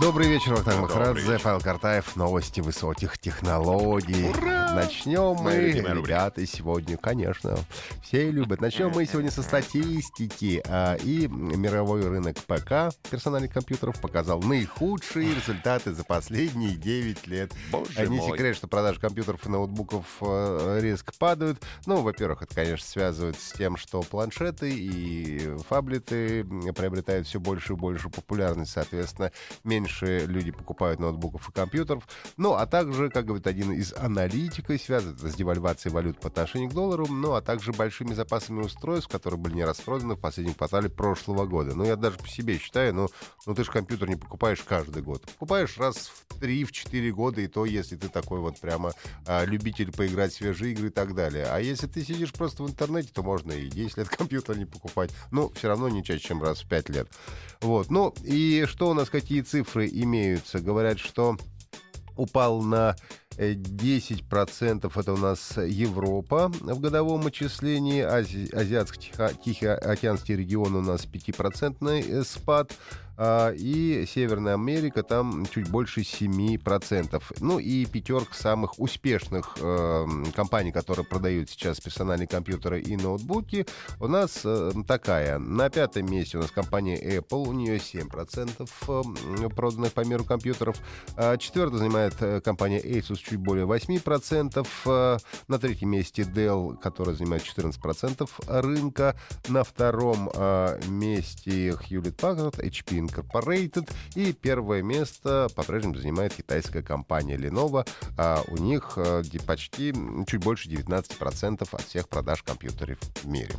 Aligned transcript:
Добрый 0.00 0.28
вечер, 0.28 0.52
Вахтанг 0.54 0.82
Махарадзе. 0.82 1.38
Павел 1.42 1.60
Картаев, 1.60 2.14
новости 2.14 2.60
высоких 2.60 3.18
технологий. 3.18 4.32
Начнем 4.74 5.34
мы, 5.42 5.72
ребята, 5.72 6.46
сегодня, 6.46 6.96
конечно, 6.96 7.56
все 8.02 8.30
любят. 8.30 8.60
Начнем 8.60 8.90
мы 8.90 9.06
сегодня 9.06 9.30
со 9.30 9.42
статистики. 9.42 10.62
А, 10.68 10.94
И 10.96 11.26
мировой 11.26 12.06
рынок 12.06 12.36
ПК 12.46 12.94
персональных 13.10 13.52
компьютеров 13.52 14.00
показал 14.00 14.40
наихудшие 14.40 15.34
результаты 15.34 15.92
за 15.92 16.04
последние 16.04 16.76
9 16.76 17.26
лет. 17.26 17.52
Боже 17.72 18.06
Не 18.06 18.18
мой. 18.18 18.30
секрет, 18.30 18.56
что 18.56 18.68
продажи 18.68 19.00
компьютеров 19.00 19.44
и 19.46 19.48
ноутбуков 19.48 20.04
э, 20.20 20.78
резко 20.80 21.12
падают. 21.18 21.60
Ну, 21.86 22.02
во-первых, 22.02 22.42
это, 22.42 22.54
конечно, 22.54 22.86
связывается 22.86 23.48
с 23.48 23.52
тем, 23.52 23.76
что 23.76 24.02
планшеты 24.02 24.70
и 24.70 25.56
фаблеты 25.68 26.44
приобретают 26.76 27.26
все 27.26 27.40
больше 27.40 27.72
и 27.72 27.76
больше 27.76 28.10
популярность. 28.10 28.72
Соответственно, 28.72 29.32
меньше 29.64 29.87
люди 30.02 30.50
покупают 30.50 31.00
ноутбуков 31.00 31.48
и 31.48 31.52
компьютеров. 31.52 32.06
Ну, 32.36 32.54
а 32.54 32.66
также, 32.66 33.10
как 33.10 33.26
говорит 33.26 33.46
один 33.46 33.72
из 33.72 33.92
аналитиков, 33.92 34.80
связано 34.80 35.14
это 35.14 35.28
с 35.28 35.34
девальвацией 35.34 35.92
валют 35.92 36.20
по 36.20 36.28
отношению 36.28 36.70
к 36.70 36.74
доллару, 36.74 37.06
ну, 37.06 37.34
а 37.34 37.40
также 37.40 37.72
большими 37.72 38.14
запасами 38.14 38.60
устройств, 38.60 39.10
которые 39.10 39.38
были 39.38 39.54
не 39.54 39.64
распроданы 39.64 40.14
в 40.14 40.20
последнем 40.20 40.54
квартале 40.54 40.88
прошлого 40.88 41.46
года. 41.46 41.74
Ну, 41.74 41.84
я 41.84 41.96
даже 41.96 42.18
по 42.18 42.28
себе 42.28 42.58
считаю, 42.58 42.94
ну, 42.94 43.08
ну 43.46 43.54
ты 43.54 43.64
же 43.64 43.70
компьютер 43.70 44.08
не 44.08 44.16
покупаешь 44.16 44.62
каждый 44.62 45.02
год. 45.02 45.22
Покупаешь 45.22 45.78
раз 45.78 46.10
в 46.28 46.40
3-4 46.40 47.10
года, 47.10 47.40
и 47.40 47.46
то, 47.46 47.64
если 47.64 47.96
ты 47.96 48.08
такой 48.08 48.40
вот 48.40 48.58
прямо 48.60 48.92
а, 49.26 49.44
любитель 49.44 49.92
поиграть 49.92 50.32
в 50.32 50.36
свежие 50.36 50.72
игры 50.72 50.88
и 50.88 50.90
так 50.90 51.14
далее. 51.14 51.46
А 51.46 51.58
если 51.60 51.86
ты 51.86 52.04
сидишь 52.04 52.32
просто 52.32 52.62
в 52.62 52.68
интернете, 52.68 53.10
то 53.12 53.22
можно 53.22 53.52
и 53.52 53.68
10 53.68 53.98
лет 53.98 54.08
компьютер 54.16 54.56
не 54.56 54.64
покупать. 54.64 55.10
Ну, 55.30 55.50
все 55.50 55.68
равно 55.68 55.88
не 55.88 56.04
чаще, 56.04 56.20
чем 56.20 56.42
раз 56.42 56.62
в 56.62 56.68
5 56.68 56.88
лет. 56.90 57.08
Вот. 57.60 57.90
Ну, 57.90 58.14
и 58.22 58.64
что 58.66 58.90
у 58.90 58.94
нас, 58.94 59.10
какие 59.10 59.40
цифры 59.40 59.77
имеются? 59.86 60.60
Говорят, 60.60 60.98
что 60.98 61.36
упал 62.16 62.62
на 62.62 62.96
э, 63.36 63.52
10%. 63.52 64.90
Это 64.94 65.12
у 65.12 65.16
нас 65.16 65.56
Европа 65.56 66.48
в 66.48 66.80
годовом 66.80 67.26
отчислении. 67.26 68.02
Ази- 68.02 68.50
Азиатско-Тихоокеанский 68.52 70.36
регион 70.36 70.74
у 70.74 70.82
нас 70.82 71.06
5% 71.06 72.24
спад. 72.24 72.72
А, 73.20 73.50
И 73.50 74.06
Северная 74.06 74.54
Америка 74.54 75.02
там 75.02 75.44
чуть 75.46 75.68
больше 75.68 76.02
7%. 76.02 77.22
Ну 77.40 77.58
и 77.58 77.84
пятерка 77.84 78.32
самых 78.32 78.78
успешных 78.78 79.56
э, 79.60 80.06
компаний, 80.34 80.70
которые 80.70 81.04
продают 81.04 81.50
сейчас 81.50 81.80
персональные 81.80 82.28
компьютеры 82.28 82.80
и 82.80 82.96
ноутбуки, 82.96 83.66
у 83.98 84.06
нас 84.06 84.42
э, 84.44 84.70
такая. 84.86 85.38
На 85.38 85.68
пятом 85.68 86.06
месте 86.06 86.38
у 86.38 86.42
нас 86.42 86.52
компания 86.52 86.96
Apple, 87.18 87.48
у 87.48 87.52
нее 87.52 87.78
7% 87.78 88.70
э, 88.88 89.48
проданных 89.48 89.92
по 89.92 90.04
миру 90.04 90.24
компьютеров. 90.24 90.76
А 91.16 91.36
Четвертое 91.36 91.78
занимает 91.78 92.14
э, 92.20 92.40
компания 92.40 92.80
Asus, 92.80 93.16
чуть 93.16 93.38
более 93.38 93.66
8%. 93.66 94.66
Э, 94.86 95.18
На 95.48 95.58
третьем 95.58 95.90
месте 95.90 96.22
Dell, 96.22 96.76
которая 96.76 97.16
занимает 97.16 97.42
14% 97.42 98.30
рынка. 98.46 99.16
На 99.48 99.64
втором 99.64 100.30
э, 100.32 100.80
месте 100.86 101.70
Hewlett 101.70 102.14
Packard, 102.14 102.60
HP 102.60 103.07
Incorporated. 103.08 103.90
И 104.14 104.32
первое 104.32 104.82
место 104.82 105.48
по-прежнему 105.54 105.94
занимает 105.94 106.34
китайская 106.34 106.82
компания 106.82 107.36
Lenovo. 107.36 107.86
А 108.16 108.42
у 108.48 108.56
них 108.56 108.94
э, 108.96 109.22
почти 109.46 109.94
чуть 110.26 110.40
больше 110.40 110.68
19% 110.68 111.68
от 111.70 111.82
всех 111.82 112.08
продаж 112.08 112.42
компьютеров 112.42 112.98
в 113.22 113.26
мире. 113.26 113.54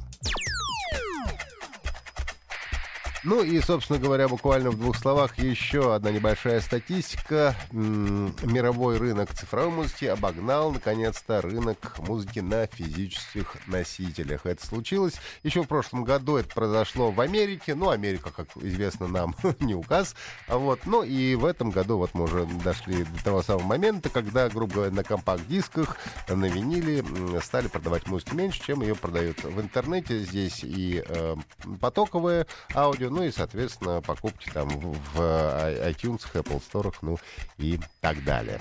Ну 3.25 3.43
и, 3.43 3.59
собственно 3.59 3.99
говоря, 3.99 4.29
буквально 4.29 4.71
в 4.71 4.77
двух 4.77 4.95
словах 4.95 5.37
еще 5.39 5.93
одна 5.93 6.11
небольшая 6.11 6.61
статистика. 6.61 7.53
Мировой 7.71 8.97
рынок 8.97 9.33
цифровой 9.33 9.71
музыки 9.71 10.05
обогнал, 10.05 10.71
наконец-то, 10.71 11.41
рынок 11.41 11.95
музыки 11.99 12.39
на 12.39 12.65
физических 12.67 13.57
носителях. 13.67 14.45
Это 14.45 14.65
случилось 14.65 15.15
еще 15.43 15.63
в 15.63 15.67
прошлом 15.67 16.05
году, 16.05 16.37
это 16.37 16.53
произошло 16.55 17.11
в 17.11 17.19
Америке. 17.19 17.75
Ну, 17.75 17.89
Америка, 17.89 18.31
как 18.31 18.47
известно 18.55 19.07
нам, 19.07 19.35
не 19.59 19.75
указ. 19.75 20.15
А 20.47 20.57
вот, 20.57 20.85
ну 20.85 21.03
и 21.03 21.35
в 21.35 21.43
этом 21.43 21.71
году 21.71 21.97
вот 21.97 22.11
мы 22.13 22.23
уже 22.23 22.45
дошли 22.63 23.03
до 23.03 23.23
того 23.23 23.43
самого 23.43 23.65
момента, 23.65 24.09
когда, 24.09 24.47
грубо 24.47 24.75
говоря, 24.75 24.91
на 24.91 25.03
компакт-дисках, 25.03 25.97
на 26.29 26.45
виниле 26.45 27.03
стали 27.43 27.67
продавать 27.67 28.07
музыку 28.07 28.35
меньше, 28.35 28.63
чем 28.63 28.81
ее 28.81 28.95
продают 28.95 29.43
в 29.43 29.59
интернете. 29.59 30.19
Здесь 30.19 30.63
и 30.63 31.03
э, 31.05 31.35
потоковое 31.81 32.47
аудио, 32.73 33.08
ну 33.09 33.23
и, 33.23 33.31
соответственно, 33.31 34.01
покупки 34.01 34.49
там 34.51 34.67
в, 34.69 35.19
i- 35.21 35.91
iTunes, 35.91 36.21
Apple 36.33 36.61
Store, 36.61 36.93
ну 37.01 37.17
и 37.57 37.79
так 38.01 38.23
далее. 38.23 38.59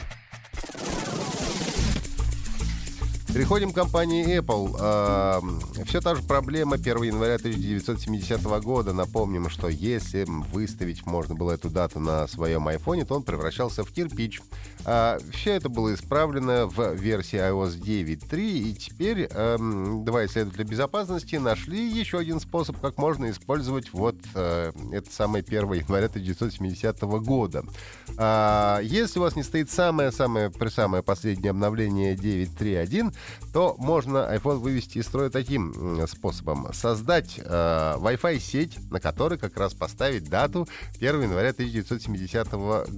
Переходим 3.38 3.71
к 3.71 3.76
компании 3.76 4.37
Apple. 4.41 5.84
Все 5.84 6.00
та 6.00 6.16
же 6.16 6.22
проблема 6.25 6.75
1 6.75 7.03
января 7.04 7.37
1970 7.37 8.43
года. 8.65 8.93
Напомним, 8.93 9.49
что 9.49 9.69
если 9.69 10.25
выставить 10.53 11.06
можно 11.06 11.37
было 11.37 11.53
эту 11.53 11.71
дату 11.71 12.00
на 12.00 12.27
своем 12.27 12.66
айфоне, 12.66 13.04
то 13.04 13.15
он 13.15 13.22
превращался 13.22 13.84
в 13.84 13.93
кирпич. 13.93 14.43
Все 14.81 15.53
это 15.53 15.69
было 15.69 15.94
исправлено 15.94 16.66
в 16.66 16.94
версии 16.94 17.38
iOS 17.38 17.81
9.3, 17.81 18.41
и 18.41 18.75
теперь 18.75 19.28
два 19.28 20.27
исследователя 20.27 20.65
безопасности 20.65 21.37
нашли 21.37 21.88
еще 21.88 22.19
один 22.19 22.41
способ, 22.41 22.81
как 22.81 22.98
можно 22.98 23.31
использовать 23.31 23.93
вот 23.93 24.16
э, 24.34 24.72
это 24.93 25.12
самое 25.12 25.44
1 25.47 25.72
января 25.75 26.06
1970 26.06 27.00
года. 27.03 27.65
А, 28.16 28.81
Если 28.82 29.19
у 29.19 29.22
вас 29.22 29.37
не 29.37 29.43
стоит 29.43 29.71
самое-самое 29.71 30.50
самое 30.71 31.03
последнее 31.03 31.50
обновление 31.50 32.15
9.3.1, 32.15 33.15
то 33.53 33.77
можно 33.78 34.28
iPhone 34.34 34.59
вывести 34.59 34.99
из 34.99 35.06
строя 35.06 35.31
таким 35.31 36.06
способом. 36.06 36.72
Создать 36.72 37.39
э, 37.39 37.43
Wi-Fi 37.43 38.39
сеть, 38.39 38.78
на 38.91 39.00
которой 39.00 39.39
как 39.39 39.56
раз 39.56 39.75
поставить 39.75 40.28
дату 40.28 40.69
1 40.97 41.22
января 41.22 41.50
1970 41.50 42.53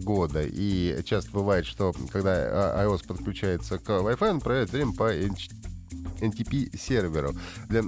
года. 0.05 0.43
И 0.45 1.03
часто 1.05 1.31
бывает, 1.33 1.67
что 1.67 1.95
когда 2.13 2.81
э, 2.81 2.87
iOS 2.87 3.07
подключается 3.07 3.79
к 3.79 3.89
Wi-Fi, 3.89 4.31
он 4.31 4.41
проверяет 4.41 4.71
время 4.73 4.93
по 4.93 5.11
NTP-серверу. 6.21 7.35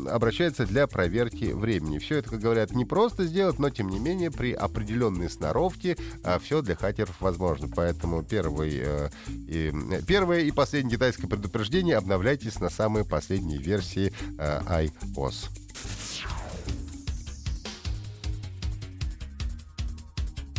Обращается 0.09 0.67
для 0.67 0.87
проверки 0.87 1.53
времени. 1.53 1.99
Все 1.99 2.19
это, 2.19 2.31
как 2.31 2.41
говорят, 2.41 2.73
не 2.73 2.85
просто 2.85 3.25
сделать, 3.25 3.59
но, 3.59 3.71
тем 3.71 3.89
не 3.89 3.99
менее, 3.99 4.31
при 4.31 4.53
определенной 4.53 5.31
сноровке 5.31 5.97
все 6.41 6.63
для 6.63 6.77
хакеров 6.77 7.21
возможно. 7.21 7.69
Поэтому 7.75 8.23
первый, 8.23 8.81
э, 8.83 9.11
и, 9.29 9.73
э, 9.73 10.03
первое 10.07 10.41
и 10.41 10.51
последнее 10.51 10.97
китайское 10.97 11.29
предупреждение 11.29 11.97
обновляйтесь 11.97 12.61
на 12.61 12.71
самые 12.71 13.05
последние 13.05 13.59
версии 13.59 14.13
э, 14.39 14.61
iOS. 14.69 15.62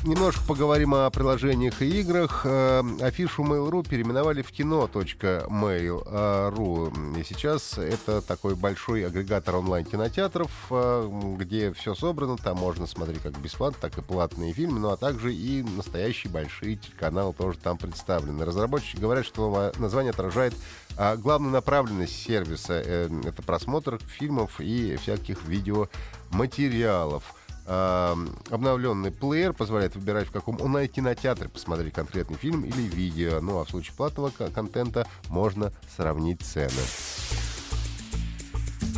Немножко 0.04 0.42
поговорим 0.46 0.94
о 0.96 1.10
приложениях 1.10 1.82
и 1.82 2.02
играх. 2.02 2.42
Э, 2.44 2.84
Афишу 3.00 3.44
Mail.ru 3.44 3.88
переименовали 3.88 4.42
в 4.42 4.52
кино.mail.ru. 4.52 7.20
И 7.20 7.24
сейчас 7.24 7.78
это 7.78 8.22
такой 8.22 8.56
большой 8.56 9.08
агрегатор 9.08 9.56
онлайн-кинотеатров, 9.56 10.52
э, 10.72 11.36
где 11.40 11.72
все 11.72 11.96
собрано. 11.96 12.36
Там 12.36 12.58
можно 12.58 12.86
смотреть 12.86 13.22
как 13.22 13.40
бесплатно, 13.40 13.78
так 13.80 13.98
и 13.98 14.02
платные 14.02 14.52
фильмы, 14.52 14.82
ну 14.82 14.90
а 14.90 14.98
также 14.98 15.34
и 15.34 15.64
настоящие 15.64 16.34
большие 16.34 16.76
телеканалы 16.76 17.34
тоже 17.34 17.58
там 17.58 17.78
представлены. 17.78 18.44
Разработчики 18.44 19.00
говорят, 19.00 19.26
что 19.26 19.72
название 19.78 20.12
отражает 20.12 20.54
а, 20.98 21.16
главную 21.16 21.54
направленность 21.54 22.22
сервиса. 22.22 22.84
Э, 22.86 23.10
Это 23.24 23.42
просмотр 23.42 24.02
фильмов 24.06 24.60
и 24.60 24.98
всяких 24.98 25.46
видеоматериалов. 25.46 27.36
А, 27.66 28.18
обновленный 28.50 29.12
плеер 29.12 29.54
позволяет 29.54 29.96
выбирать, 29.96 30.28
в 30.28 30.32
каком 30.32 30.60
онлайн-кинотеатре 30.62 31.50
посмотреть 31.50 31.94
конкретный 31.94 32.38
фильм 32.38 32.64
или 32.64 32.82
видео. 32.82 33.40
Ну 33.42 33.60
а 33.60 33.66
в 33.66 33.70
случае 33.70 33.96
платного 33.96 34.30
ко- 34.30 34.50
контента 34.50 35.08
можно 35.30 35.72
сравнить 35.96 36.42
цены. 36.42 36.72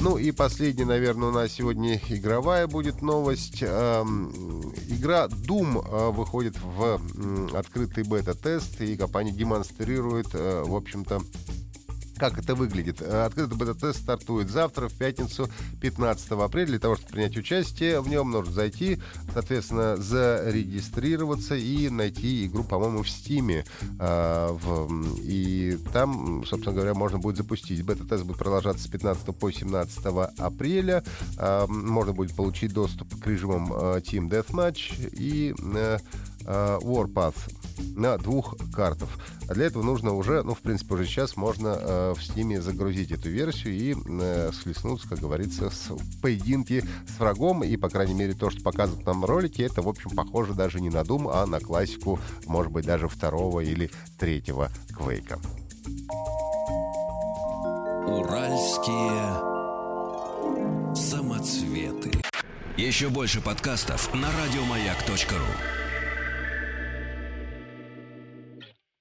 Ну 0.02 0.18
и 0.18 0.32
последняя, 0.32 0.86
наверное, 0.86 1.30
у 1.30 1.32
нас 1.32 1.52
сегодня 1.54 2.00
игровая 2.10 2.68
будет 2.68 3.02
новость. 3.02 3.64
Игра 3.64 5.26
Doom 5.26 5.84
э, 5.84 6.12
выходит 6.12 6.56
в 6.62 7.02
открытый 7.58 8.04
бета-тест, 8.04 8.82
и 8.82 8.98
компания 8.98 9.32
демонстрирует, 9.32 10.28
э, 10.34 10.64
в 10.64 10.76
общем-то, 10.76 11.22
как 12.18 12.38
это 12.40 12.56
выглядит? 12.56 13.02
Э, 13.02 13.26
открытый 13.26 13.58
бета-тест 13.58 14.00
стартует 14.00 14.50
завтра, 14.50 14.88
в 14.88 14.94
пятницу, 14.94 15.50
15 15.82 16.32
апреля. 16.32 16.68
Для 16.68 16.80
того, 16.80 16.96
чтобы 16.96 17.14
принять 17.14 17.38
участие 17.38 18.02
в 18.02 18.08
нем, 18.08 18.32
нужно 18.32 18.54
зайти, 18.54 19.00
соответственно, 19.34 19.98
зарегистрироваться 19.98 21.56
и 21.56 21.90
найти 21.90 22.46
игру, 22.46 22.64
по-моему, 22.64 23.04
в 23.04 23.10
Стиме. 23.10 23.66
Э, 24.00 24.58
и 25.22 25.78
там, 25.94 26.46
собственно 26.46 26.76
говоря, 26.76 26.94
можно 26.94 27.20
будет 27.20 27.38
запустить. 27.38 27.84
Бета-тест 27.84 28.24
будет 28.24 28.38
продолжаться 28.38 28.84
с 28.84 28.88
15 28.88 29.36
по 29.36 29.52
17 29.52 30.06
апреля. 30.38 31.04
Э, 31.38 31.66
можно 31.68 32.14
будет 32.14 32.36
получить 32.36 32.74
доступ 32.74 33.20
к 33.22 33.28
режимам 33.28 33.72
Team 33.74 34.30
Deathmatch 34.30 35.14
и 35.14 35.54
Warpath 36.46 37.36
на 37.96 38.18
двух 38.18 38.56
картах. 38.74 39.10
А 39.48 39.54
для 39.54 39.66
этого 39.66 39.84
нужно 39.84 40.14
уже, 40.14 40.42
ну, 40.44 40.56
в 40.56 40.60
принципе, 40.60 40.96
уже 40.96 41.06
сейчас 41.06 41.36
можно 41.36 41.78
э, 41.80 42.14
в 42.16 42.20
Steam 42.20 42.60
загрузить 42.62 43.12
эту 43.12 43.30
версию 43.30 43.74
и 43.74 43.96
э, 43.96 44.52
схлестнуться, 44.54 45.08
как 45.08 45.20
говорится, 45.20 45.70
с 45.70 45.92
поединки 46.22 46.84
с 47.08 47.20
врагом. 47.20 47.64
И, 47.64 47.78
по 47.78 47.90
крайней 47.90 48.16
мере, 48.16 48.34
то, 48.34 48.50
что 48.50 48.64
показывают 48.64 49.06
нам 49.06 49.24
ролики, 49.24 49.62
это, 49.62 49.82
в 49.82 49.88
общем, 49.88 50.12
похоже 50.12 50.54
даже 50.54 50.82
не 50.82 50.90
на 50.90 51.02
Doom, 51.02 51.30
а 51.32 51.46
на 51.46 51.60
классику, 51.60 52.20
может 52.48 52.72
быть, 52.72 52.86
даже 52.86 53.08
второго 53.08 53.60
или 53.60 53.92
третьего 54.18 54.70
Квейка. 54.96 55.40
Уральские 58.08 59.56
самоцветы. 60.96 62.12
Еще 62.78 63.10
больше 63.10 63.42
подкастов 63.42 64.14
на 64.14 64.28
радиомаяк.ру 64.32 65.85